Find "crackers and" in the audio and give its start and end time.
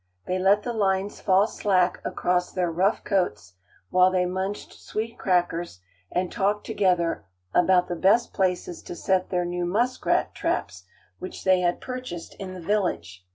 5.19-6.31